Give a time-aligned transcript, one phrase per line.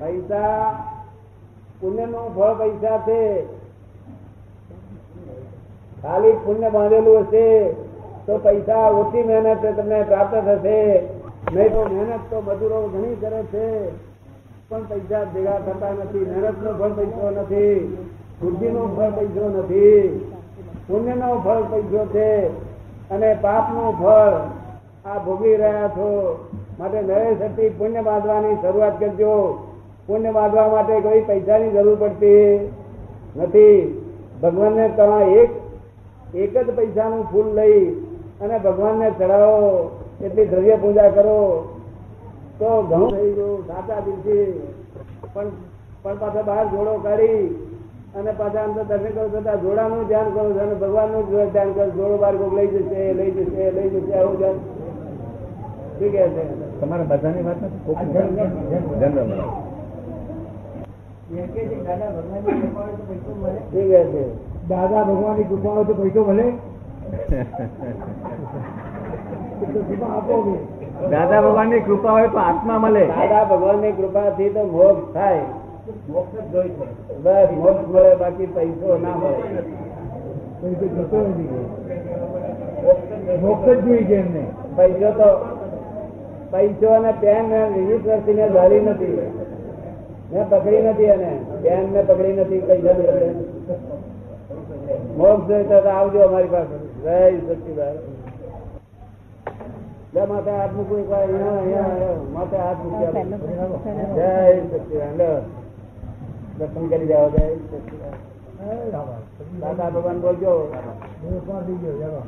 [0.00, 0.72] પૈસા
[1.80, 3.46] પુણ્યનું ફળ પૈસા છે.
[6.02, 7.72] ખાલી પુણ્ય બાંધેલું હશે
[8.26, 11.00] તો પૈસા ઓછી મહેનત તમને પ્રાપ્ત થશે.
[11.52, 13.90] નહીં તો મહેનત તો મજૂરો ઘણી કરે છે.
[14.68, 16.18] પણ પૈસા ભેગા થતા નથી.
[16.18, 17.96] મહેનત નો ફળ પૈસો નથી.
[18.40, 20.20] બુદ્ધિ નો ફળ પૈસો નથી.
[20.88, 22.46] પુણ્ય નો ફળ પૈસો છે.
[23.10, 24.32] અને પાપનું ફળ
[25.10, 26.38] આ ભોગી રહ્યા છો.
[26.80, 29.32] માટે નરેશથી પુણ્ય બાંધવાની શરૂઆત કરજો.
[30.06, 32.44] પુણ્ય બાંધવા માટે કોઈ પૈસાની જરૂર પડતી
[33.38, 33.80] નથી.
[34.42, 35.50] ભગવાનને તમારા એક
[36.34, 37.82] એક જ પૈસાનું ફૂલ લઈ
[38.42, 39.58] અને ભગવાનને ચડાવો,
[40.24, 41.40] એટલી દ્રવ્ય પૂજા કરો.
[42.60, 44.36] તો ઘણું થઈ ગયું સાચા દિવસે
[45.34, 45.48] પણ
[46.02, 47.44] પણ પાછા બહાર જોડો કાઢી
[48.16, 52.16] અને પાછા અંદર દર્શન કરો છતાં જોડાનું ધ્યાન કરો છો અને ભગવાનનું ધ્યાન કરો જોડો
[52.24, 54.58] બાર કોક લઈ જશે લઈ જશે લઈ જશે, આવું ધ્યાન
[55.98, 56.44] શું કહે છે?
[56.80, 57.80] તમારા બધાની વાત નથી?
[59.00, 59.32] જનરલ
[61.30, 63.60] એમ કે છે કૃપા હોય તો પૈસો મળે
[64.68, 65.44] દાદા ભગવાનની
[71.10, 73.04] દાદા ભગવાનની કૃપા હોય તો આત્મા મળે.
[73.06, 74.50] દાદા ભગવાન દાદા ભગવાનની કૃપા થી તો આત્મા મળે.
[74.50, 75.44] દાદા ભગવાનની કૃપાથી તો મોક્ષ થાય.
[76.08, 76.86] મોક્ષ જ જોઈ છે.
[77.24, 79.62] બસ મોક્ષ મળે બાકી પૈસો ના મળે.
[80.60, 81.48] પૈસો જતો નથી
[83.42, 84.42] મોક્ષ જ જોઈ છે એમને.
[84.76, 85.28] પૈસો તો
[86.50, 89.28] પૈસો અને પેન ને વિવિધ વર્ષીને ધારી નથી.
[90.32, 93.28] મેં પકડી નથી એને પેન ને પકડી નથી પૈસા ને પકડે.
[95.16, 96.76] મોક્ષ જોઈતો તો આવજો અમારી પાસે.
[97.04, 97.96] જય સચિદાન.
[100.14, 102.20] લે માથે હાથ મૂકવું એકવાર અહીંયા અહીંયા અહીંયા.
[102.34, 103.12] માથે હાથ મૂક્યા
[104.16, 104.30] જય
[104.82, 105.14] સચિદાન.
[105.20, 105.30] લો.
[106.58, 108.16] દર્શન કરી જાઓ જય સચિદાન.
[109.60, 110.54] દાદા ભગવાન બોલજો.
[111.22, 112.22] હું પાર થઈ ગયો ચાલો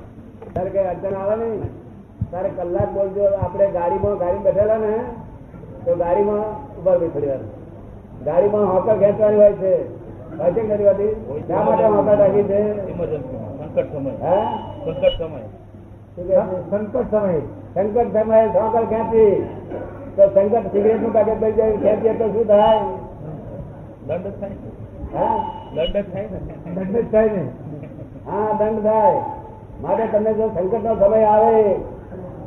[0.55, 1.82] તારે કઈ અડચણ આવે નહીં?
[2.33, 4.93] તારે કલાક બોલજો આપણે ગાડીમાં ગાડી બેઠેલા ને
[5.85, 6.45] તો ગાડીમાં
[6.77, 7.39] ઊભા થોડી
[8.25, 9.73] ગાડીમાં હોકર ખેંચવાની હોય છે.
[10.39, 11.11] હોય છે ઘણી વાતી
[11.49, 12.61] શા માટે હોકર રાખી છે?
[13.59, 14.15] સંકટ સમય.
[14.23, 14.45] હા?
[14.85, 15.42] સંકટ સમય.
[16.17, 17.41] સંકટ સમય.
[17.75, 19.35] સંકટ સમય હોકર ખેંચી.
[20.17, 22.83] તો સંકટ સિગરેટનું પેકેટ લઈ જાય ખેંચીએ તો શું થાય?
[24.07, 24.57] દંડ થાય
[25.15, 25.37] હા?
[25.75, 26.39] દંડ થાય ને.
[26.75, 27.45] દંડ થાય ને.
[28.27, 29.21] હા દંડ થાય.
[29.83, 31.57] માટે તમને જો સંકટ નો સમય આવે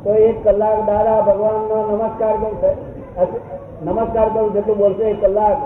[0.06, 2.56] તો એક કલાક દાદા ભગવાન નો નમસ્કાર કરું
[3.84, 5.58] નમસ્કાર કરું જેટલું બોલશે એક કલાક.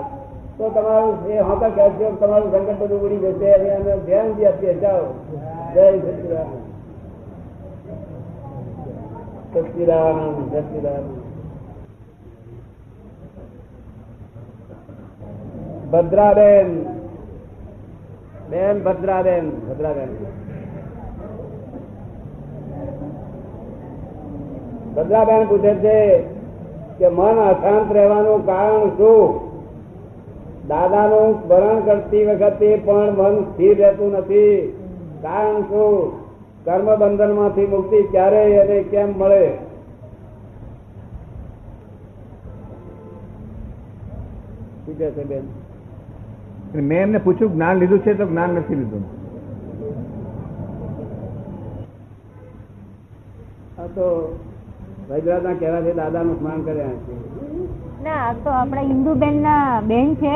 [0.57, 4.73] તો તમારું એ હોકા કહેશો તમારું સંકટ બધું ઉડી જશે અને અમે ધ્યાન બી આપીએ
[4.73, 5.05] જાઓ.
[5.73, 6.49] જય સચિદાન
[9.53, 11.15] સચિદાનંદ સચિદાનંદ.
[15.91, 16.69] ભદ્રાબેન.
[18.49, 20.40] બેન ભદ્રાબેન ભદ્રાબેન.
[24.95, 26.21] ભદ્રાબેન પૂછે છે
[26.97, 29.51] કે મન અશાંત રહેવાનું કારણ શું?
[30.67, 34.79] દાદાનું સ્મરણ કરતી વખતે પણ મન સ્થિર રહેતું નથી.
[35.21, 36.21] કારણ શું?
[36.65, 39.51] કર્મ બંધનમાંથી મુક્તિ ક્યારે અને કેમ મળે?
[44.85, 45.43] પૂછે છે બેન.
[46.81, 49.03] મેં એમને પૂછ્યું જ્ઞાન લીધું છે તો જ્ઞાન નથી લીધું.
[53.81, 54.39] આ તો
[55.09, 57.13] વૈદ્યનાથના કહેવાથી દાદાનું સ્મરણ કર્યા છે.
[58.05, 60.35] ના તો આપણા હિન્દુબેન ના બેન છે.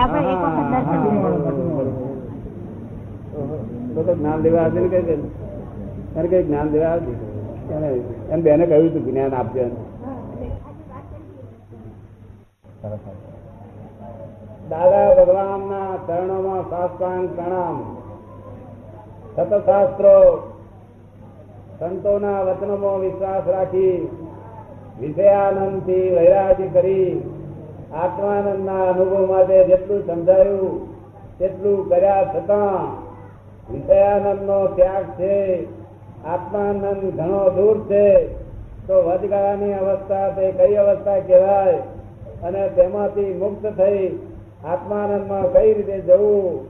[0.00, 1.00] આપણે એક વખત દર્શન
[3.94, 5.06] તો જ્ઞાન દેવા આવશે ને બેન
[6.16, 7.14] એને કઈ જ્ઞાન દેવા આવશે?
[8.32, 9.64] એમ બેને કહ્યું હતું જ્ઞાન આપજો
[14.70, 17.78] દાદા ભગવાન ના ચરણોમાં સાષ્ટાંગ પ્રણામ.
[19.36, 20.16] સતશાસ્ત્રો
[21.78, 24.10] સંતોના વચનોમાં વિશ્વાસ રાખી
[25.00, 27.22] વિષયાનંદથી વૈરાગી કરી
[27.94, 30.88] આત્માનંદના અનુભવ માટે જેટલું સમજાયું,
[31.38, 32.88] તેટલું કર્યા છતાં
[33.72, 35.68] વિષયાનંદનો ત્યાગ છે,
[36.24, 38.28] આત્માનંદ ઘણો દૂર છે,
[38.86, 41.82] તો વચગાળાની અવસ્થા તે કઈ અવસ્થા કહેવાય
[42.42, 44.18] અને તેમાંથી મુક્ત થઈ
[44.64, 46.68] આત્માનંદમાં કઈ રીતે જવું?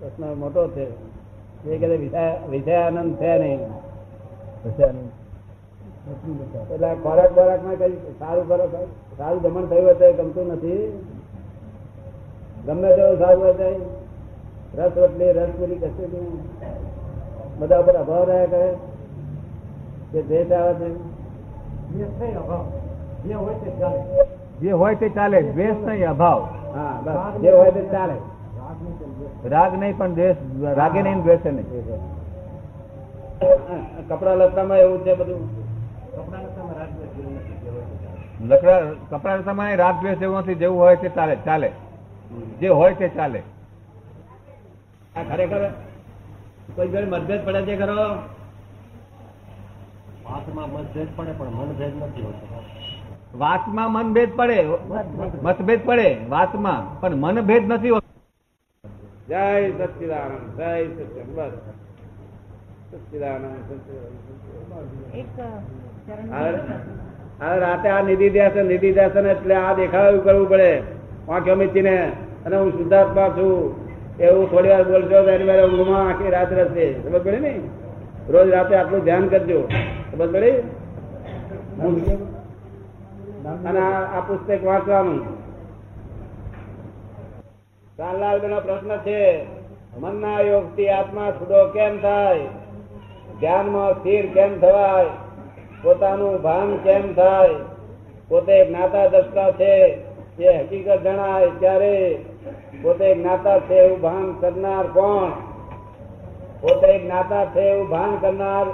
[0.00, 1.05] પ્રશ્ન મોટો છે.
[1.66, 3.60] એ કહે છે વિષય- વિષયાનંદ છે નહીં
[6.72, 8.68] એટલે આ ખોરાક બોરાકમાં કઈ સારું ખોરાક
[9.18, 11.02] સારું જમણ થયું હોય તો એ ગમતું નથી.
[12.66, 13.96] ગમે તેવું સારું હોય તો
[14.78, 16.40] રસ રોટલી રસ પૂરી કશું જ નહીં.
[17.58, 18.74] બધા ઉપર અભાવ રહ્યા કરે.
[20.12, 20.94] કે દ્વેષ આવે છે.
[21.88, 22.64] જે છે અભાવ.
[23.26, 24.26] જે હોય તે ચાલે.
[24.60, 26.40] જે હોય તે ચાલે દ્વેષ નહીં અભાવ.
[26.74, 27.40] હા બસ.
[27.40, 28.35] જે હોય તે ચાલે.
[29.44, 30.36] રાગ નહીં પણ દ્વેષ
[30.76, 31.66] રાગે નહીં દ્વેષે નહીં.
[34.08, 35.40] કપડા લતામાં એવું છે બધું?
[36.16, 38.48] કપડાં લત્તામાં રાગ નથી, એવું નથી.
[38.48, 38.80] લકડા
[39.10, 41.70] કપડા દ્વેષ જેવું નથી જેવું હોય તે ચાલે ચાલે.
[42.60, 43.42] જે હોય તે ચાલે.
[45.16, 45.62] આ ખરેખર
[46.76, 47.98] કોઈ ઘરે મતભેદ પડે છે ખરો?
[50.24, 53.38] વાતમાં મતભેદ પડે પણ મનભેદ નથી હોતો.
[53.38, 54.58] વાતમાં મનભેદ પડે
[55.42, 57.00] મતભેદ પડે વાતમાં.
[57.00, 58.05] પણ મનભેદ નથી હોતો.
[59.28, 61.54] જય સચિદાનંદ જય સચિદાનંદ બસ.
[62.90, 64.90] સચ્ચિદાનંદ સચ્ચિદાનંદ
[65.20, 65.28] એક
[66.06, 66.50] ચરણ હવે
[67.40, 70.70] હવે રાતે આ નિધિ ધ્યાસન નિધિ ધ્યાસન એટલે આ દેખાડું કરવું પડે.
[71.26, 71.96] વાંખો મીચીને
[72.44, 73.54] અને હું શુદ્ધાત્મા છું.
[74.20, 76.86] એવું થોડી વાર બોલશો તો એની મારે ઊંઘમાં આખી રાત રહેશે.
[77.02, 77.52] ખબર પડી ને
[78.28, 79.58] રોજ રાતે આટલું ધ્યાન કરજો.
[80.10, 80.56] ખબર પડી?
[83.68, 85.20] અને આ પુસ્તક વાંચવાનું.
[87.98, 89.46] કાનલાલ નો પ્રશ્ન છે,
[89.98, 92.48] મનના યોગથી આત્મા છૂટો કેમ થાય?
[93.40, 95.06] ધ્યાનમાં સ્થિર કેમ થવાય?
[95.82, 97.54] પોતાનું ભાન કેમ થાય?
[98.28, 99.72] પોતે જ્ઞાતા દસતા છે
[100.38, 102.18] એ હકીકત જણાય ત્યારે
[102.82, 105.30] પોતે જ્ઞાતા છે એવું ભાન કરનાર કોણ?
[106.60, 108.66] પોતે જ્ઞાતા છે એવું ભાન કરનાર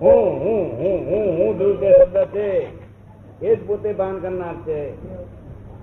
[0.00, 2.68] હું હું હું હું હું શબ્દ છે,
[3.42, 4.80] એ જ પોતે ભાન કરનાર છે.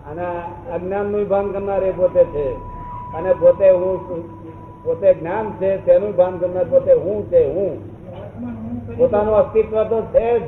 [0.08, 0.26] અને
[0.74, 2.56] અજ્ઞાનનું ભાન કરનાર એ પોતે છે.
[3.18, 4.24] અને પોતે હું
[4.84, 7.74] પોતે જ્ઞાન છે તેનું ભાન કરનાર પોતે હું છે હું.
[8.98, 10.44] પોતાનું અસ્તિત્વ તો છે જ.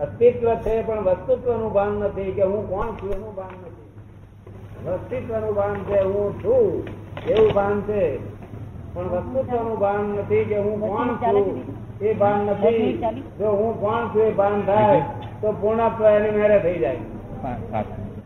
[0.00, 4.90] અસ્તિત્વ છે પણ વસ્તુત્વનું ભાન નથી કે હું કોણ છું એનું ભાન નથી.
[4.90, 6.84] અસ્તિત્વનું ભાન છે હું છું
[7.28, 8.20] એવું ભાન છે.
[8.94, 11.64] પણ વસ્તુત્વનું ભાન નથી કે હું કોણ છું
[12.00, 12.98] એ ભાન નથી.
[13.38, 15.04] જો હું કોણ છું એ ભાન થાય
[15.42, 16.98] તો પૂર્ણત્વ એની મેળે થઈ જાય.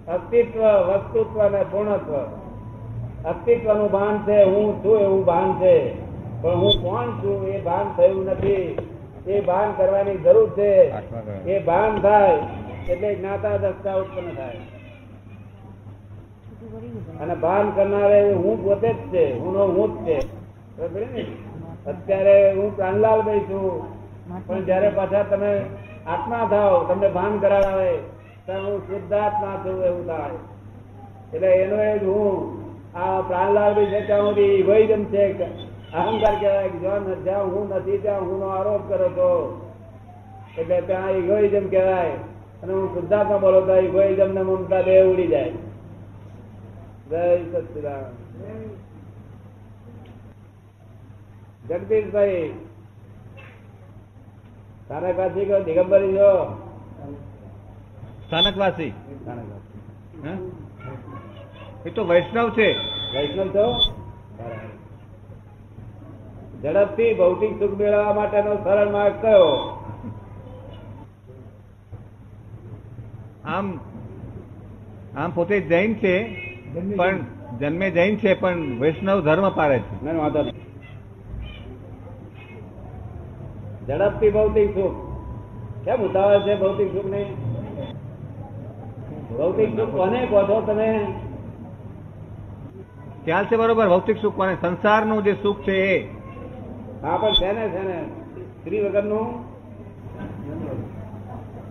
[0.09, 2.13] અસ્તિત્વ, વસ્તુત્વ અને પૂર્ણત્વ.
[3.29, 6.07] અસ્તિત્વનું ભાન છે, હું છું એવું ભાન છે.
[6.43, 8.79] પણ હું કોણ છું એ ભાન થયું નથી.
[9.27, 10.93] એ ભાન કરવાની જરૂર છે.
[11.47, 12.39] એ ભાન થાય
[12.89, 14.57] એટલે જ્ઞાતા દસતા ઉત્પન્ન થાય.
[17.21, 19.39] અને ભાન કરનારે હું પોતે જ છે.
[19.39, 20.19] હું હું જ છે.
[20.79, 21.23] બરાબર?
[21.91, 23.97] અત્યારે હું પ્રાણલાલ ભાઈ છું.
[24.47, 25.61] પણ જયારે પાછા તમે
[26.07, 27.99] આત્મા થાવ તમને ભાન કરાવે
[28.49, 30.41] હું શુદ્ધાત્મા છું એવું થાય.
[31.35, 32.35] એટલે એનો એ હું,
[32.95, 35.23] આ પ્રાણલાલ ભાઈ છે ત્યાં સુધી ઇગોઇઝમ છે
[35.93, 39.31] અહંકાર કહેવાય જ્યાં જ્યાં હું નથી, ત્યાં હું નો આરોપ કરો છો
[40.59, 42.17] એટલે ત્યાં ઇગોઇઝમ કહેવાય.
[42.63, 45.53] અને હું શુદ્ધાત્મા બોલો તો ઇગોઇઝમ ને મમતા બે ઉડી જાય.
[47.11, 47.23] જય
[47.53, 48.05] સચિદાન
[51.69, 52.47] જગદીશભાઈ,
[54.89, 56.31] તારે કાથી કહો દિગંબરી છો?
[58.27, 58.93] સ્થાનકવાસી.
[61.87, 62.69] એ તો વૈષ્ણવ છે.
[63.15, 63.67] વૈષ્ણવ છો
[66.63, 69.49] ઝડપથી ભૌતિક સુખ મેળવવા માટેનો સરળ માર્ગ કયો?
[73.45, 73.79] આમ
[75.17, 76.15] આમ પોતે જૈન છે
[76.97, 77.19] પણ
[77.59, 79.95] જન્મે જૈન છે પણ વૈષ્ણવ ધર્મ પાડે છે.
[83.87, 84.97] ઝડપથી ભૌતિક સુખ.
[85.85, 87.46] કેમ ઉતાવળ છે ભૌતિક સુખ નહીં
[89.39, 91.07] ભૌતિક સુખ કોને છો તમે?
[93.25, 93.89] ખ્યાલ છે બરોબર?
[93.89, 94.55] ભૌતિક સુખ કોને?
[94.55, 96.09] સંસારનું જે સુખ છે એ.
[97.03, 97.99] હા પણ છે ને છે ને.
[98.61, 99.27] સ્ત્રી વગરનું?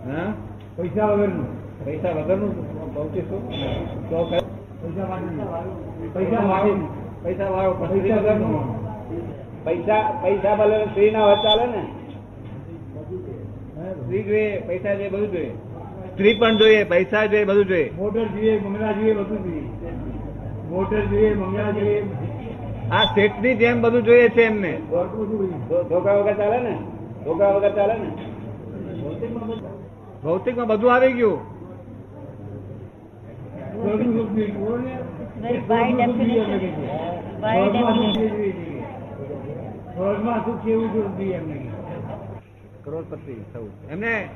[0.06, 0.32] હા?
[0.76, 1.46] પૈસા વગરનું.
[1.84, 2.52] પૈસા વગરનું
[2.94, 3.42] ભૌતિક સુખ?
[6.14, 6.80] પૈસા વાળું.
[7.22, 7.88] પૈસા વાળું.
[7.88, 8.86] પૈસા વગરનું.
[9.64, 11.82] પૈસા પૈસા ભલે સ્ત્રી ના હોય ચાલે ને.
[13.92, 15.52] સ્ત્રી જોઈએ પૈસા જોઈએ બધું જોઈએ.
[16.16, 17.92] સ્ત્રી પણ જોઈએ પૈસા જોઈએ બધું જોઈએ.
[17.96, 19.62] મોટર જોઈએ બંગલા જોઈએ બધું જોઈએ.
[20.70, 22.04] મોટર જોઈએ બંગલા જોઈએ.
[22.92, 24.78] આ શેઠની જેમ બધું જોઈએ છે એમને.
[25.90, 26.78] ધોકા વગર ચાલે ને?
[27.24, 28.10] ધોકા વગર ચાલે ને?
[30.24, 31.40] ભૌતિકમાં બધું આવી ગયું.
[41.38, 41.70] ને.
[42.84, 43.70] કરોડપતિ થવું.
[43.90, 44.28] એમને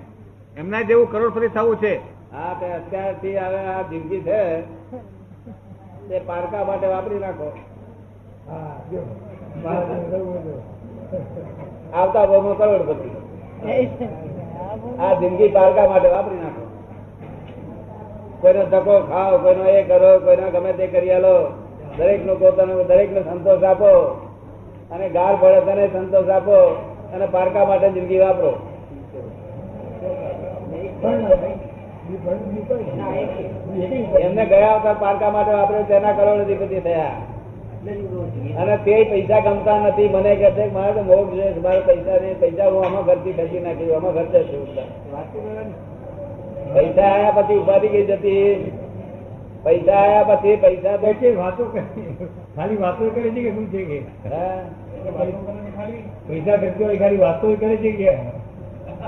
[0.61, 1.93] એમના જેવું કરોડપતિ થવું છે.
[2.33, 4.61] હા તે અત્યારથી હવે આ જિંદગી છે.
[6.09, 7.49] તે પારકા માટે વાપરી નાખો.
[11.95, 13.11] આવતા ભાવમાં કરોડપતિ.
[14.99, 16.65] આ જિંદગી પારકા માટે વાપરી નાખો.
[18.41, 21.53] કોઈનો ધક્કો ખાઓ કોઈનો એ કરો કોઈનો ગમે તે કરી આલો.
[21.97, 23.93] દરેક નો પોતાનો દરેક ને સંતોષ આપો.
[24.91, 26.59] અને ગાળ પડે તને સંતોષ આપો.
[27.15, 28.70] અને પારકા માટે જિંદગી વાપરો.
[34.21, 37.15] એમને ગયા વખત પારકા માટે વાપરે તેના કરોડોધિપતિ થયા.
[38.59, 40.09] અને તે પૈસા ગમતા નથી.
[40.09, 43.63] મને કહે છે મારે તો મોગ છે મારે પૈસા નહીં પૈસા હું આમાં ખર્ચી ખર્ચી
[43.67, 44.65] નાખી આમાં ખર્ચે છું
[46.75, 48.45] પૈસા આવ્યા પછી ઉપાધિ ગઈ જતી.
[49.65, 51.07] પૈસા આયા પછી પૈસા તો
[51.39, 51.63] વાતો
[52.57, 53.99] ખાલી વાતો કરે છે કે શું છે કે?
[56.29, 58.11] પૈસા ખર્ચો ખાલી વાતો કરે છે કે?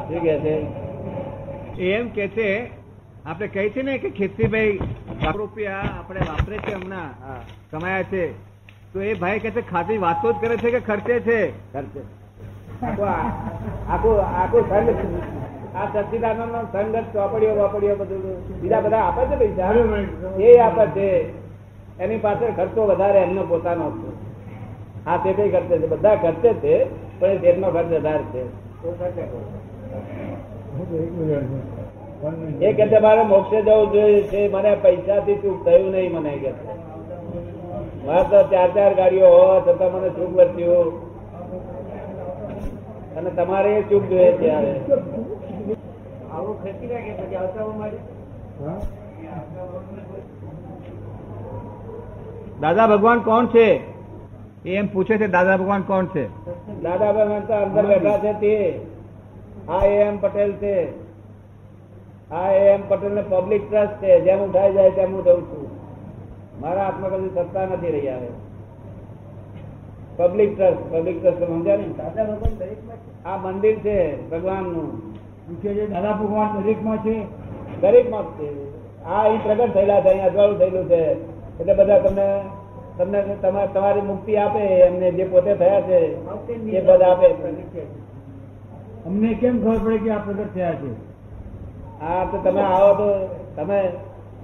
[0.08, 0.54] શું કે છે?
[1.78, 2.70] એમ કે છે
[3.24, 4.78] આપણે કહે છે ને કે ખેતીભાઈ
[5.34, 7.10] રૂપિયા આપણે વાપરે છે હમણાં
[7.70, 8.24] કમાયા છે.
[8.92, 11.40] તો એ ભાઈ કે છે ખાતી વાતો જ કરે છે કે ખર્ચે છે?
[11.72, 12.00] ખર્ચે.
[13.88, 14.64] આખું આખું
[15.74, 18.22] આ સચિદાનંદ સંઘ ચોપડીઓ વાપડીઓ બધું
[18.60, 19.72] બીજા બધા આપે છે પૈસા?
[20.38, 21.08] એ આપે છે.
[21.98, 24.08] એની પાસે ખર્ચો વધારે એમનો પોતાનો હતો
[25.06, 25.86] હા તે કઈ ખર્ચે છે.
[25.86, 26.74] બધા ખર્ચે છે
[27.18, 28.42] પણ એ દેશનો ખર્ચ વધારે છે
[28.82, 29.70] હું તો એક મિનિટ છું.
[29.92, 30.52] One minute.
[32.60, 36.52] એ કે મારે મોક્ષે જવું જોઈએ છે મને પૈસાથી ચૂક થયું નહીં મને કે
[38.06, 40.88] મારે તો ચાર ચાર ગાડીઓ હોવા છતાં મને ચૂક વર્ત્યું
[43.16, 44.74] અને તમારે એ ચૂક જોઈએ છે હવે
[48.58, 48.80] હા?
[52.60, 53.66] દાદા ભગવાન કોણ છે?
[54.72, 56.24] એમ પૂછે છે દાદા ભગવાન કોણ છે?
[56.82, 58.54] દાદા ભગવાન તો અંદર બેઠા છે તે.
[59.68, 60.88] આ એમ પટેલ છે.
[62.30, 64.20] આ એમ પટેલ ને પબ્લિક ટ્રસ્ટ છે.
[64.20, 65.70] જેમ ઉઠાઈ જાય તેમ હું દઉં છું.
[66.60, 68.26] મારા હાથમાં કદી સત્તા નથી રહી આવે.
[70.16, 71.84] પબ્લિક ટ્રસ્ટ પબ્લિક ટ્રસ્ટ સમજ્યા ને?
[73.24, 75.12] આ મંદિર છે ભગવાનનું
[75.92, 77.24] દાદા ભગવાન દરેકમાં છે.
[77.80, 78.72] દરેકમાં છે.
[79.04, 81.04] આ અહીં પ્રગટ થયેલા છે અહીં અજવાળું થયેલું છે.
[81.58, 82.40] એટલે બધા તમને
[82.98, 86.24] તમને તમા- તમારી મુક્તિ આપે એમને જે પોતે થયા છે
[86.70, 88.01] એ બધા આપે.
[89.06, 90.90] અમને કેમ ખબર પડે કે આ પ્રગટ થયા છે?
[92.00, 93.08] હા તો તમે આવો તો
[93.56, 93.78] તમે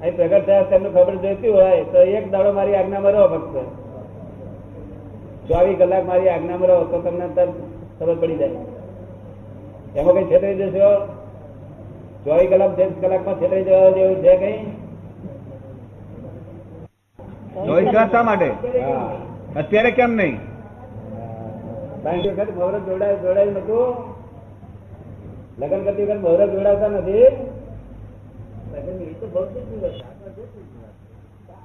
[0.01, 3.57] અહીં પ્રગટ થયા તમને ખબર જોઈતી હોય તો એક દાડો મારી આજ્ઞામાં રહો ફક્ત.
[5.49, 7.55] ચોવીસ કલાક મારી આજ્ઞામાં રહો તો તમને તરત
[7.99, 8.61] ખબર પડી જાય.
[9.95, 10.91] એમાં કઈ છેતરી જશો?
[12.25, 14.59] ચોવીસ કલાક ત્રીસ કલાકમાં છેતરી જવા જેવું છે કઈ?
[17.67, 18.49] ચોવીસ કલાક શા માટે?
[18.83, 19.09] હા.
[19.57, 20.37] અત્યારે કેમ નહીં?
[22.05, 22.31] કારણ કે
[22.87, 24.17] જોડાય જોડાયું નતું.
[25.59, 27.27] લગ્ન કરતી વખત મુહૂર્ત જોડાવતા નથી.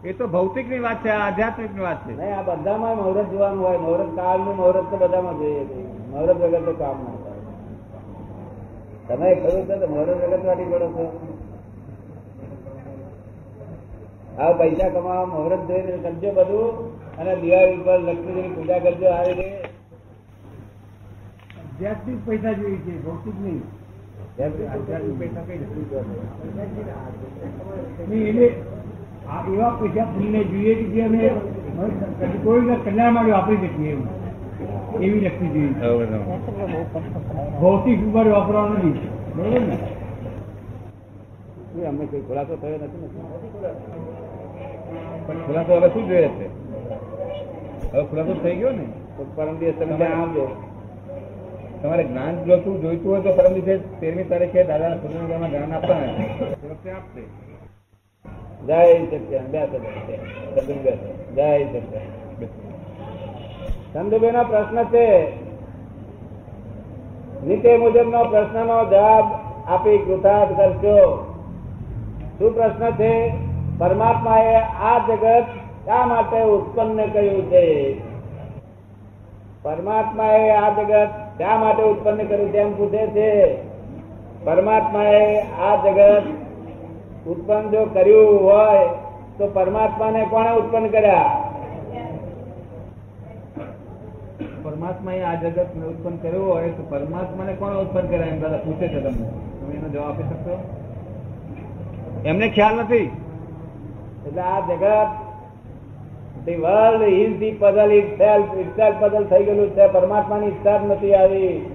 [0.04, 2.14] એ તો ભૌતિકની વાત છે આધ્યાત્મિકની વાત છે.
[2.18, 3.78] નહીં આ બધામાં મુહૂર્ત જોવાનું હોય.
[3.78, 5.64] મુહૂર્ત કાળનું મુહૂર્ત તો બધામાં જોઈએ.
[6.12, 7.42] મુહૂર્ત વગર તો કામ ના થાય.
[9.08, 11.06] તમે કહ્યું છે મુહૂર્ત વગર વાટી પડો છો?
[14.40, 16.70] આ પૈસા કમાવા મુહૂર્ત જોઈને કરજો બધું
[17.20, 19.70] અને દિવાળી ઉપર લક્ષ્મીજીની પૂજા કરજો આવી રીતે.
[21.60, 23.64] આધ્યાત્મિક પૈસા જોઈએ છે ભૌતિક નહીં.
[29.46, 31.20] એવા પૈસા ફૂલને જોઈએ કે જે અમે
[32.44, 34.10] કોઈ કલ્યાણ માટે વાપરી શકીએ એવું
[35.02, 36.20] એવી લખવી જોઈએ
[37.60, 39.62] ભૌતિક ઉપર વાપરવાનું નથી બરોબર
[41.76, 43.08] ને અમને કોઈ ખુલાસો થયો નથી ને?
[45.26, 46.46] પણ ખુલાસો હવે શું જોઈએ છે
[47.92, 48.86] હવે ખુલાસો થઈ ગયો ને
[49.32, 50.46] પરમ દિવસ તમે ત્યાં આવજો
[51.84, 56.70] તમારે જ્ઞાન જોતું જોઈતું હોય તો પરમ દિવસે તેરમી તારીખે દાદા સુરેન્દ્રમાં જ્ઞાન આપવાના છે.
[56.70, 57.24] વખતે આપશે.
[58.68, 59.64] જય સત્યા બે
[61.36, 62.46] જય સત્યા
[63.94, 65.08] ચંદુભાઈ નો પ્રશ્ન છે
[67.48, 69.26] નીચે મુજબનો પ્રશ્નનો જવાબ
[69.68, 71.00] આપી કૃતાર્થ કરશો.
[72.40, 73.14] શું પ્રશ્ન છે?
[73.78, 74.56] પરમાત્માએ
[74.90, 75.46] આ જગત
[75.86, 77.66] શા માટે ઉત્પન્ન કર્યું છે?
[79.64, 83.58] પરમાત્માએ આ જગત શા માટે ઉત્પન્ન કર્યું તેમ પૂછે છે?
[84.44, 86.24] પરમાત્માએ આ જગત
[87.28, 88.90] ઉત્પન્ન જો કર્યું હોય
[89.38, 91.50] તો પરમાત્માને કોણે ઉત્પન્ન કર્યા?
[94.64, 98.26] પરમાત્માએ આ જગત ઉત્પન્ન કર્યું હોય તો પરમાત્માને કોણ ઉત્પન્ન કર્યા?
[98.26, 99.28] એમ દાદા પૂછે છે તમને.
[99.62, 100.78] તમે એનો જવાબ આપી શકશો?
[102.26, 103.12] એમને ખ્યાલ નથી.
[104.28, 105.08] એટલે આ જગત
[106.48, 109.88] is the puzzle itself itself puzzle થઈ ગયેલું છે.
[109.88, 111.72] પરમાત્માની ઈચ્છા નથી આવી.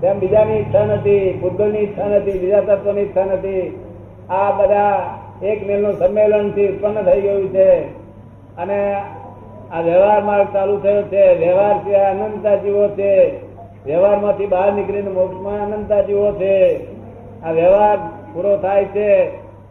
[0.00, 3.80] તેમ બીજાની ઈચ્છા નથી ભૂતગળની ઈચ્છા નથી, બીજા તત્વની ઈચ્છા નથી.
[4.30, 5.04] આ બધા
[5.42, 7.70] એક મેલનું સંમેલનથી ઉત્પન્ન થઈ ગયું છે.
[8.56, 9.02] અને
[9.72, 11.46] આ વ્યવહાર માર્ગ ચાલુ થયો છે.
[11.46, 13.30] વ્યવહાર સિવાય અનંતા જીવો છે.
[13.86, 16.78] વ્યવહારમાંથી બહાર નીકળીને મોક્ષમાં અનંતા જીવો છે.
[17.42, 17.98] આ વ્યવહાર
[18.34, 19.24] પૂરો થાય છે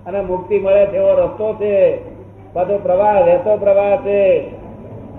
[0.06, 2.17] અને મુક્તિ મળે તેવો રસ્તો છે.
[2.58, 4.52] બધો પ્રવાહ, રહેતો પ્રવાહ છે.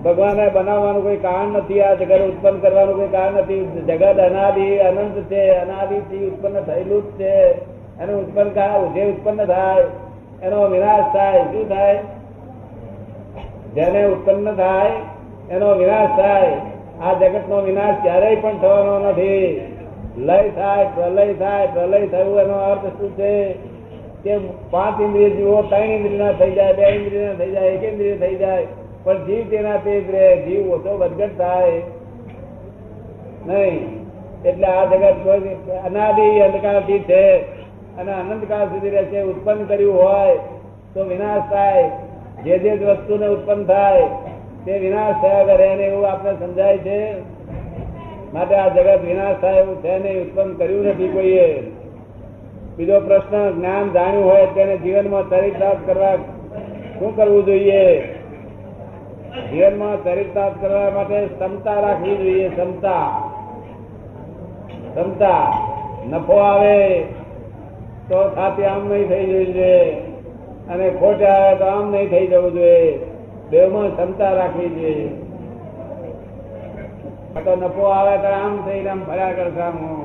[0.03, 3.83] ભગવાને બનાવવાનું કોઈ કારણ નથી, આ જગત ઉત્પન્ન કરવાનું કોઈ કારણ નથી.
[3.87, 7.51] જગત અનાદિ અનંત છે, અનાદિથી ઉત્પન્ન થયેલું જ છે.
[7.99, 9.83] એનું ઉત્પન્ન જે ઉત્પન્ન થાય,
[10.43, 11.39] એનો વિનાશ થાય.
[11.41, 11.99] શું થાય?
[13.75, 14.91] જેને ઉત્પન્ન થાય,
[15.51, 16.51] એનો વિનાશ થાય.
[17.01, 19.61] આ જગતનો વિનાશ ક્યારેય પણ થવાનો નથી.
[20.17, 23.68] લય થાય, પ્રલય થાય, પ્રલય થયું, એનો અર્થ શું છે?
[24.23, 24.37] કે
[24.71, 28.67] પાંચ ઇન્દ્રિય જીવો, ત્રણ ઇન્દ્રિયના થઈ જાય, બે ઇન્દ્રિયના થઈ જાય, એક ઇન્દ્રિય થઈ જાય.
[29.03, 31.81] પણ જીવ તેના તે જ જીવ ઓછો વધઘટ થાય.
[33.47, 33.99] નહીં.
[34.45, 35.39] એટલે આ જગત કોઈ
[35.85, 37.37] અનાદિ અંધકારથી છે.
[37.97, 40.37] અને અનંતકાળ સુધી રહેશે ઉત્પન્ન કર્યું હોય
[40.93, 41.89] તો વિનાશ થાય.
[42.43, 44.01] જે જે જ વસ્તુને ઉત્પન્ન થાય,
[44.65, 47.13] તે વિનાશ થયા કરે એને એવું આપણે સમજાય છે?
[48.33, 51.78] માટે આ જગત વિનાશ થાય એવું છે નહીં ઉત્પન્ન કર્યું નથી કોઈએ?
[52.79, 56.15] બીજો પ્રશ્ન, જ્ઞાન જાણ્યું હોય તેને જીવનમાં ચરિતાર્થ કરવા
[56.99, 58.01] શું કરવું જોઈએ?
[59.51, 63.31] જીવનમાં ચરિતાર્થ કરવા માટે ક્ષમતા રાખવી જોઈએ, ક્ષમતા.
[64.95, 65.53] ક્ષમતા.
[66.09, 67.01] નફો આવે
[68.09, 69.91] તો સાથે આમ નહીં થઈ જવું જોઈએ.
[70.69, 73.05] અને ખોટ આવે તો આમ નહીં થઈ જવું જોઈએ.
[73.49, 75.09] બેમાં ક્ષમતા રાખવી જોઈએ.
[77.43, 79.98] તો નફો આવે તો આમ થઈને આમ ફર્યા કરતા આમ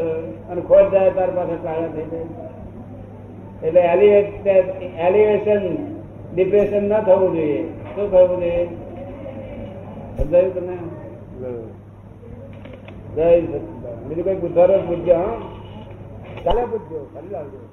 [0.00, 2.24] અને ખોટ જાય તાર પાસે કાળા થઈ જાય.
[3.66, 4.48] એટલે એલિવેશન
[4.82, 5.76] એલિવેશન
[6.34, 7.70] ડિપ્રેશન ન થવું જોઈએ.
[7.70, 8.66] શું થવું જોઈએ?
[10.18, 10.76] સમજાયું તમને?
[13.14, 14.08] જય સચિદાનંદ.
[14.08, 15.24] બીજું કઈ પૂછવાનો હોય તો પૂછજો, હા.
[16.44, 17.68] કાલે પૂછજો કાલે લાવજો.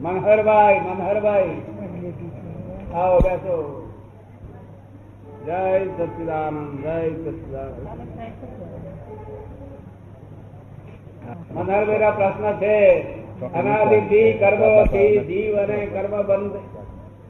[0.00, 1.62] મનહરભાઈ મનહરભાઈ.
[2.94, 3.83] આવો, બેસો.
[5.44, 7.72] જય સચિદામ જય સચિદામ
[11.54, 12.78] મનહરભાઈ પ્રશ્ન છે,
[13.54, 16.56] અનાદિથી કર્મોથી જીવ અને કર્મ બંધ.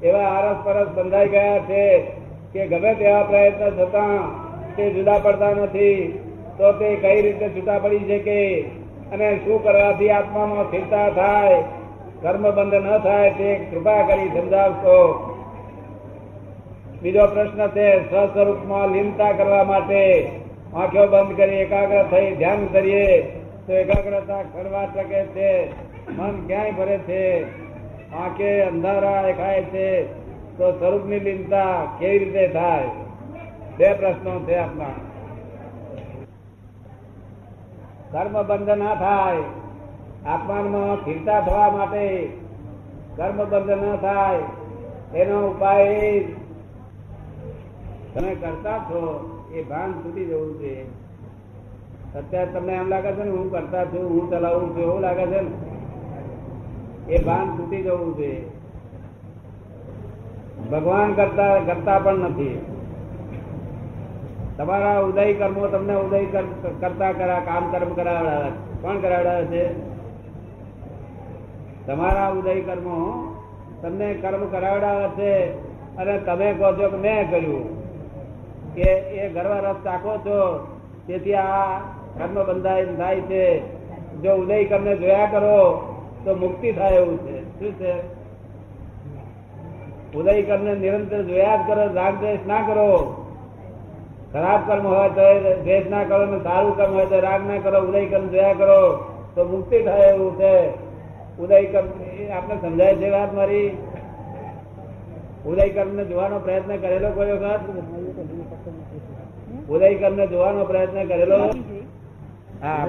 [0.04, 1.84] એવા આરસ પરસ બંધાઈ ગયા છે
[2.52, 4.16] કે ગમે તેવા પ્રયત્ન થતા
[4.76, 6.20] તે જુદા પડતા નથી.
[6.58, 8.40] તો તે કઈ રીતે છૂટા પડી શકે
[9.12, 11.62] અને શું કરવાથી આત્મામાં સ્થિરતા થાય?
[12.22, 14.98] કર્મ બંધ ન થાય તે કૃપા કરી સમજાવશો.
[17.04, 20.26] બીજો પ્રશ્ન છે સ્વસ્વરૂપમાં લીનતા કરવા માટે
[20.74, 23.22] આંખો બંધ કરી એકાગ્ર થઈ ધ્યાન કરીએ,
[23.66, 25.70] તો એકાગ્રતા કરવા શકે છે.
[26.10, 27.44] મન ક્યાંય ભરે છે?
[28.12, 30.04] આંખે અંધારા દેખાય છે,
[30.58, 31.66] તો સ્વરૂપની લીનતા
[31.98, 32.84] કેવી રીતે થાય?
[33.76, 34.84] બે પ્રશ્નો છે આપના.
[38.10, 39.36] કર્મ બંધ ના થાય,
[40.26, 42.28] આત્માનમાં ફિરતા થવા માટે
[43.16, 44.38] કર્મ બંધ ન થાય,
[45.18, 46.24] એનો ઉપાય
[48.14, 49.00] તમે કરતા છો,
[49.54, 50.84] એ ભાન તૂટી જવું છે.
[52.14, 55.40] અત્યારે તમને એમ લાગે છે ને, હું કરતા છું, હું ચલાવું છું, એવું લાગે છે
[55.40, 55.50] ને?
[57.14, 58.48] એ ભાન તૂટી જવું છે.
[60.70, 62.66] ભગવાન કરતા કરતા પણ નથી.
[64.56, 66.24] તમારા ઉદય કર્મો તમને ઉદય
[66.80, 68.50] કરતા કરા, કામ કર્મ કરાવડાવે
[68.82, 69.94] કોણ કરાવડાવે છે?
[71.86, 73.26] તમારા ઉદય કર્મો
[73.82, 75.50] તમને કર્મ કરાવડાવે છે
[75.96, 77.73] અને તમે કહો છો કે મેં કર્યું.
[78.74, 80.66] કે એ ગરવા રસ ચાખો છો,
[81.06, 81.78] તેથી આ
[82.18, 83.60] કર્મ બંધાય થાય છે.
[84.22, 87.60] જો ઉદય કર્મને જોયા કરો, તો મુક્તિ થાય એવું છે.
[87.60, 88.24] શું છે?
[90.16, 93.20] ઉદય કર્મને નિરંતર જોયા જ કરો રાગ દ્વેષ ના કરો.
[94.32, 97.80] ખરાબ કર્મ હોય તો દ્વેષ ના કરો ને સારું કર્મ હોય તો રાગ ના કરો,
[97.80, 100.70] ઉદય કર્મ જોયા કરો, તો મુક્તિ થાય એવું છે.
[101.38, 103.76] ઉદય કર્મ, એ આપને સમજાય છે વાત મારી?
[105.46, 107.60] ઉદય ને જોવાનો પ્રયત્ન કરેલો કોઈ વખત?
[109.68, 111.36] ઉદય ને જોવાનો પ્રયત્ન કરેલો?
[112.62, 112.86] હા.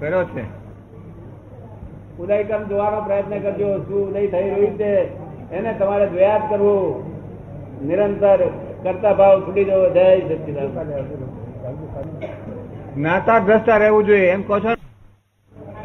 [0.00, 0.44] કર્યો છે.
[2.18, 3.78] ઉદય જોવાનો પ્રયત્ન કરજો.
[3.78, 4.92] શું ઉદય થઈ રહ્યું છે
[5.52, 7.10] એને તમારે જોયા જ કરવું.
[7.86, 8.42] નિરંતર
[8.82, 9.90] કરતા ભાવ છૂટી જવો.
[9.90, 10.68] જય સચિદાન
[12.96, 14.30] જ્ઞાતા દ્રષ્ટા રહેવું જોઈએ.
[14.30, 14.68] એમ કહો છો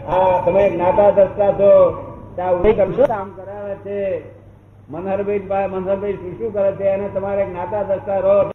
[0.08, 2.05] હા તમે જ્ઞાતા દ્રષ્ટા છો.
[3.36, 4.24] કરાવે
[4.90, 6.84] મનહરભાઈ મનહરભાઈ શું શું કરે છે?
[6.84, 8.52] એને તમારે જ્ઞાતા દસતા રહો.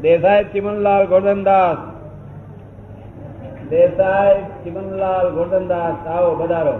[0.00, 1.76] દેસાઈ ચિમનલાલ ગોરધનદાસ.
[3.68, 6.06] દેસાઈ ચિમનલાલ ગોરધનદાસ.
[6.06, 6.72] આવો, પધારો.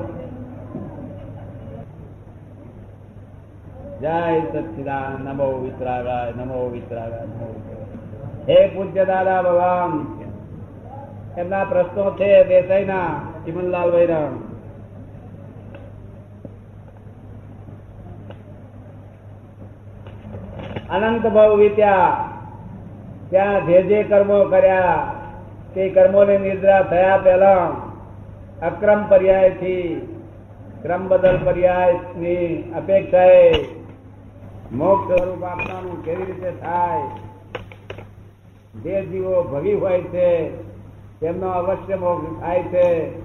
[4.00, 7.54] જય સચિદાન નમો વિતરાગાય નમો વિતરાગાય, નમો
[8.48, 10.06] હે પૂજ્ય દાદા ભગવાન.
[11.40, 14.55] એમના પ્રશ્નો છે દેસાઈના, ચિમનલાલ વૈરામ.
[20.90, 22.28] અનંત ભાવ વીત્યા
[23.30, 25.12] ત્યાં જે જે કર્મો કર્યા,
[25.74, 27.56] તે કર્મોની નિદ્રા થયા પહેલા
[28.62, 30.08] અક્રમ પર્યાયથી,
[30.82, 33.52] ક્રમ બદલ પર્યાયની અપેક્ષાએ
[34.72, 37.02] મોક્ષ સ્વરૂપ આપવાનું કેવી રીતે થાય?
[38.82, 40.56] જે જીવો ભગી હોય છે,
[41.20, 43.20] તેમનો અવશ્ય મોક્ષ થાય છે.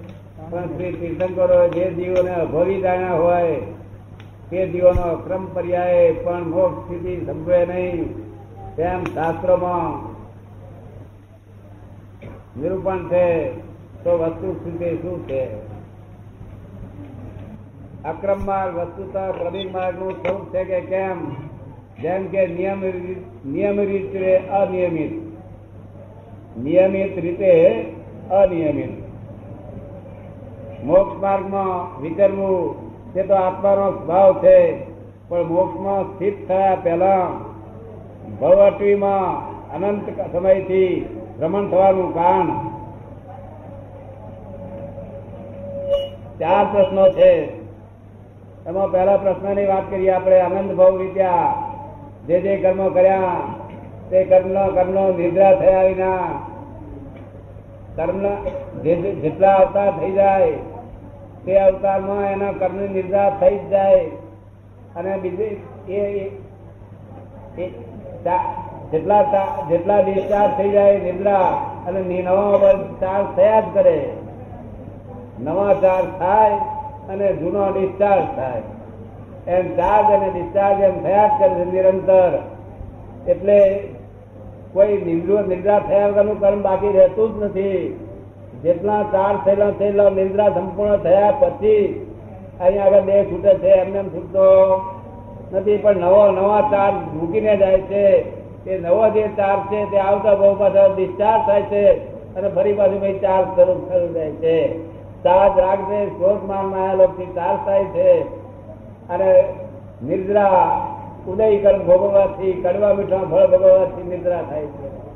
[0.50, 3.60] પણ શ્રી તીર્થંકરો જે જીવોને અભવી જાણ્યા હોય
[4.52, 8.14] તે જીવોનો ક્રમ પર્યાય પણ મોક્ષ સ્થિતિ સંભવે નહીં
[8.76, 10.12] તેમ શાસ્ત્રોમાં
[12.60, 13.50] નિરૂપણ છે,
[14.04, 15.46] તો વસ્તુ સ્થિતિ શું છે?
[18.04, 21.34] અક્રમ માર્ગ, વસ્તુતા પ્રવીણ માર્ગનું સ્વરૂપ છે કે કેમ?
[22.02, 22.80] જેમ કે નિયમ
[23.52, 25.22] નિયમિત રીતે અનિયમિત.
[26.64, 27.72] નિયમિત રીતે
[28.30, 28.90] અનિયમિત.
[30.84, 32.81] મોક્ષ માર્ગમાં વિચરવું
[33.14, 34.58] તે તો આત્માનો સ્વભાવ છે.
[35.28, 37.24] પણ મોક્ષમાં સ્થિત થયા પહેલા
[38.40, 39.30] ભવઅટવીમાં
[39.74, 40.92] અનંત સમયથી
[41.38, 42.50] ભ્રમણ થવાનું કારણ
[46.40, 47.32] ચાર પ્રશ્નો છે.
[48.66, 50.40] એમાં પહેલા પ્રશ્નની વાત કરીએ આપણે.
[50.40, 51.54] આનંદ ભાવ રીત્યા
[52.26, 53.36] જે જે કર્મો કર્યા
[54.10, 56.26] તે કર્મ કર્મનો નિદ્રા થયા વિના
[57.96, 58.20] કર્મ
[59.22, 60.71] જેટલા આવતા થઈ જાય
[61.44, 64.04] તે અવતારમાં એના કર્મ નિર્ધાર થઈ જ જાય.
[64.96, 66.00] અને બીજી એ
[68.92, 69.22] જેટલા
[69.70, 71.40] જેટલા ડિસ્ચાર્જ થઈ જાય નિદ્રા
[71.86, 73.98] અને નવા ચાર્જ થયા જ કરે.
[75.40, 76.50] નવા ચાર્જ થાય
[77.08, 78.62] અને જૂનો ડિસ્ચાર્જ થાય.
[79.46, 82.32] એમ ચાર્જ અને ડિસ્ચાર્જ એમ થયા જ કરે નિરંતર.
[83.28, 83.58] એટલે
[84.72, 88.01] કોઈ નિદ્રો નિદ્રા થયા વગરનું કર્મ બાકી રહેતું જ નથી.
[88.62, 92.06] જેટલા ચાર થયેલા થયેલા નિદ્રા સંપૂર્ણ થયા પછી
[92.60, 94.44] અહીંયા આગળ બે છૂટે છે, એમને એમ છૂટતો
[95.52, 95.76] નથી.
[95.76, 98.06] પણ નવો, નવા ચાર મૂકીને જાય છે.
[98.70, 101.84] એ નવો જે ચાર છે, તે આવતા બહુ પાછા ડિસ્ચાર્જ થાય છે
[102.34, 104.78] અને ફરી પાછું ભાઈ ચાર્જ શરૂ શરૂ જાય છે.
[105.24, 108.20] ચાર્જ રાખજે શોધ માનથી ચાર્જ થાય છે
[109.08, 109.44] અને
[110.04, 110.86] નિદ્રા
[111.28, 115.11] ઉદય કર્મ ભોગવવાથી, કડવા મીઠા ફળ ભોગવવાથી નિદ્રા થાય છે.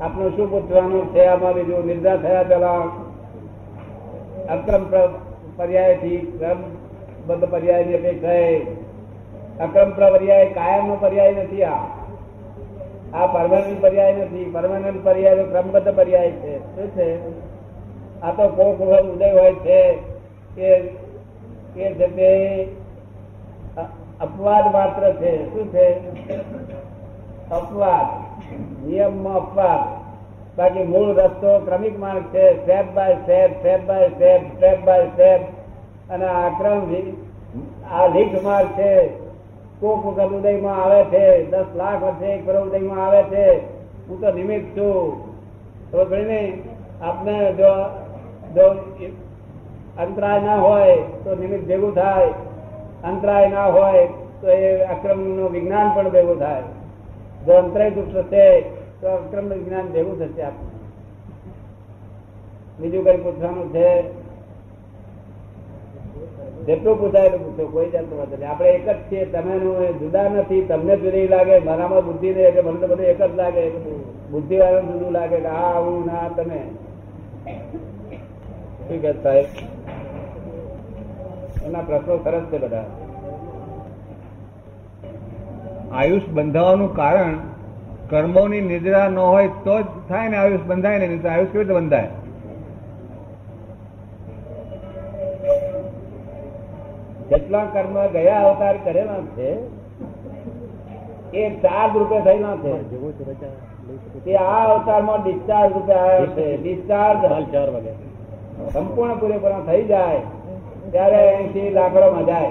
[0.00, 1.24] આપનું શું પૂછવાનું છે?
[1.24, 2.74] આમાં બીજું નિદ્રા થયા પેલા
[4.54, 5.18] અક્રમ પ્ર-
[5.56, 8.60] પર્યાયથી ક્રમબદ્ધ પર્યાયની અપેક્ષાએ
[9.60, 11.74] અક્રમ પર્યાય કાયમનો પર્યાય નથી આ.
[13.14, 14.50] આ પરમાનન્ટ પર્યાય નથી.
[14.54, 16.58] પરમાનન્ટ પર્યાય ક્રમબદ્ધ પર્યાય છે.
[16.58, 17.28] શું છે?
[18.20, 19.92] આ તો કોક વખત ઉદય હોય છે
[20.56, 20.80] કે
[21.74, 22.64] કે છે તે
[24.20, 25.46] અપવાદ માત્ર છે.
[25.46, 25.90] શું છે?
[27.50, 28.27] અપવાદ.
[28.88, 29.82] નિયમમાં અપવાદ.
[30.58, 35.40] બાકી મૂળ રસ્તો ક્રમિક માર્ગ છે step by step step by step step by step
[36.10, 36.80] અને આ ક્રમ
[37.92, 39.08] આ લીક માર્ગ છે.
[39.80, 43.58] કોક વખત ઉદયમાં આવે છે, દસ લાખ વર્ષે એક કરોડ ઉદયમાં આવે છે.
[44.08, 45.28] હું તો નિમિત્ત છું.
[45.90, 46.58] તો ભાઈને
[47.02, 47.70] આપને જો
[48.54, 48.66] જો
[49.98, 52.26] અંતરાય ના હોય તો નિમિત્ત ભેગું થાય.
[53.04, 54.06] અંતરાય ના હોય
[54.40, 56.62] તો એ અક્રમનું વિજ્ઞાન પણ ભેગું થાય.
[57.46, 60.78] જો અંતરાય દુષ્ટ થશે તો અક્રમ જ્ઞાન ભેગું થશે આપણું.
[62.80, 64.18] બીજું કઈ પૂછવાનું છે?
[66.66, 68.50] જેટલું પૂછાય એટલું પૂછો, કોઈ જાતનું વાત નહીં.
[68.50, 69.58] આપણે એક જ છીએ તમે
[69.92, 73.68] જુદા નથી, તમને જુદી લાગે, મારામાં બુદ્ધિ નહીં, એટલે મને બધું એક જ લાગે
[74.30, 76.60] બુદ્ધિ વાળા જુદું લાગે કે આ આવું ના તમે.
[78.88, 79.44] શું કે સાહેબ.
[81.66, 82.84] એના પ્રશ્નો સરસ છે બધા.
[85.92, 87.34] આયુષ બંધાવાનું કારણ
[88.10, 92.08] કર્મોની નિદ્રા ન હોય તો જ થાય ને આયુષ બંધાય ને આયુષ કેવી રીતે બંધાય?
[97.28, 99.50] જેટલા કર્મ ગયા અવતાર કરેલા છે
[101.36, 102.74] એ ચાર્જ રૂપે થયેલા છે.
[104.24, 106.62] તે આ અવતારમાં ડિસ્ચાર્જ રૂપે આવ્યો છે.
[106.62, 107.92] ડિસ્ચાર્જ ચાર વાગે.
[108.72, 110.20] સંપૂર્ણ પૂરેપૂરા થઈ જાય
[110.90, 112.50] ત્યારે અહીંથી લાકડોમાં જાય.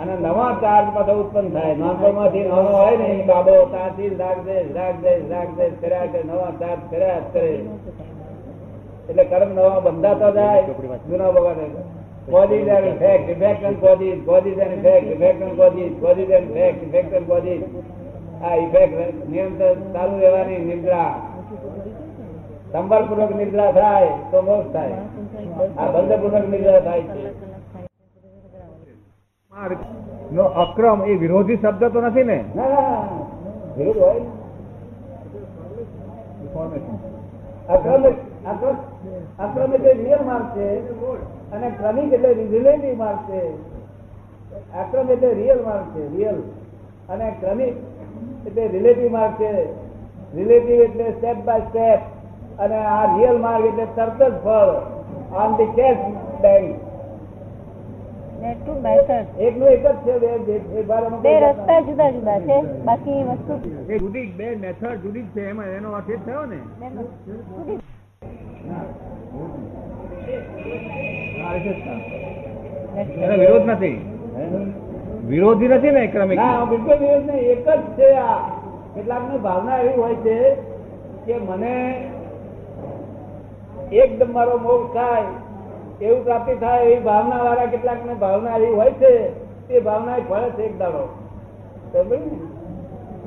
[0.00, 1.74] અને નવા ચાર્જ પાછો ઉત્પન્ન થાય.
[1.74, 6.50] નાનપણમાંથી નાનો હોય ને બાબો ત્યાંથી રાગ દે રાગ દે રાગ દે કર્યા કરે નવા
[6.60, 7.52] ચાર્જ કર્યા કરે.
[9.10, 10.62] એટલે કર્મ નવા બંધાતા જાય
[11.10, 11.68] જૂના બગાડે
[12.30, 16.82] causes and fact effect and causes, causes and fact effect and causes, causes and fact
[16.86, 17.60] effect and causes.
[18.44, 21.14] આ ઇફેક્ટ નિરંતર ચાલુ રહેવાની નિદ્રા.
[22.72, 24.90] સંભાળપૂર્વક નિદ્રા થાય તો મોક્ષ થાય.
[25.78, 27.55] આ બંધપૂર્વક નિદ્રા થાય છે.
[30.32, 32.44] નો અક્રમ એ વિરોધી શબ્દ તો નથી ને?
[32.56, 33.04] ના ના, ના.
[33.76, 34.22] વિરુદ્ધ હોય.
[37.68, 38.02] અક્રમ
[38.46, 38.76] અક્રમ
[39.38, 40.68] અક્રમ એટલે રિયલ માર્ગ છે.
[41.52, 43.42] અને ક્રમિક એટલે રિલેટિવ માર્ગ છે.
[44.74, 46.38] અક્રમ એટલે રિયલ માર્ગ છે રિયલ
[47.08, 47.74] અને ક્રમિક
[48.46, 49.52] એટલે રિલેટિવ માર્ગ છે.
[50.34, 52.00] રિલેટિવ એટલે સ્ટેપ બાય સ્ટેપ
[52.60, 54.70] અને આ રિયલ માર્ગ એટલે તરત જ ફળ
[55.36, 55.98] on the cash
[56.40, 56.85] bank
[58.46, 59.24] Net to method.
[59.38, 61.62] એક જ છે બે બે- ફેરફારોમાં બે કોઈ જાતનો.
[61.62, 63.54] રસ્તા જુદા જુદા છે બાકી વસ્તુ
[63.98, 66.56] જુદી બે મેથડ જુદી છે એમાં એનો અર્થ એ થયો ને.
[66.80, 67.78] બે જુદી.
[71.42, 71.72] હા, એ છે.
[73.04, 73.22] જ.
[73.22, 73.96] એનો વિરોધ નથી.
[75.26, 76.38] વિરોધી નથી ને ક્રમિક.
[76.68, 78.38] બિલકુલ વિરોધ નહીં એક જ છે આ.
[78.94, 80.54] કેટલાકની ભાવના એવી હોય છે
[81.26, 81.74] કે મને
[83.92, 85.45] એકદમ મારો મોગ થાય
[86.02, 89.12] એવું પ્રાપ્તિ થાય એવી ભાવના વાળા કેટલાક ને ભાવના એવી હોય છે,
[89.68, 91.04] તે ભાવના ફળે છે એક દાડો.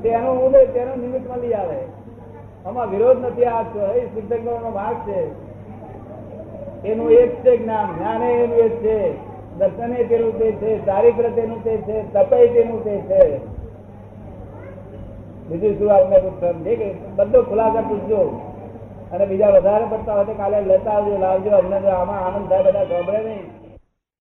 [0.02, 1.80] તેનું ઉદય તેનું નિમિત્ત મળી આવે.
[2.66, 3.62] આમાં વિરોધ નથી, આ
[3.94, 5.20] એ સિદ્ધંકરનો ભાગ છે.
[6.88, 8.98] એનું એક છે જ્ઞાન જ્ઞાન એનું એક છે.
[9.58, 13.22] દર્શને તેનું તે છે, ચારિત્ર તેનું તે છે તપે તેનું તે છે.
[15.48, 17.16] બીજું શું આપને પૂછવાનું?
[17.16, 18.20] બધો ખુલાસા પૂછજો.
[19.12, 21.50] અને બીજા વધારે પડતા હોય કાલે લેતા આવજો, લાવજો.
[21.50, 23.59] અમને આમાં આનંદ થાય, બધા ગભરે નહીં.